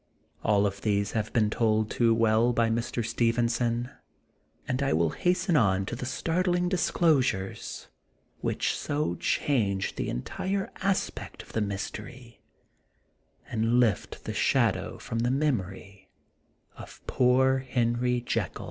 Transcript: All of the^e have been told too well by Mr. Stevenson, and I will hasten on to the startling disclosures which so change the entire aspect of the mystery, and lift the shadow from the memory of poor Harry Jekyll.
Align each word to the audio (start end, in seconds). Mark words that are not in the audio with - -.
All 0.43 0.65
of 0.65 0.81
the^e 0.81 1.11
have 1.11 1.31
been 1.31 1.51
told 1.51 1.91
too 1.91 2.11
well 2.15 2.53
by 2.53 2.71
Mr. 2.71 3.05
Stevenson, 3.05 3.91
and 4.67 4.81
I 4.81 4.93
will 4.93 5.11
hasten 5.11 5.55
on 5.55 5.85
to 5.85 5.95
the 5.95 6.07
startling 6.07 6.67
disclosures 6.69 7.87
which 8.39 8.75
so 8.75 9.13
change 9.13 9.93
the 9.97 10.09
entire 10.09 10.71
aspect 10.77 11.43
of 11.43 11.53
the 11.53 11.61
mystery, 11.61 12.41
and 13.47 13.77
lift 13.79 14.23
the 14.23 14.33
shadow 14.33 14.97
from 14.97 15.19
the 15.19 15.29
memory 15.29 16.09
of 16.77 16.99
poor 17.05 17.59
Harry 17.59 18.21
Jekyll. 18.21 18.59